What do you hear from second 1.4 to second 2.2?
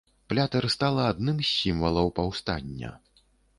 з сімвалаў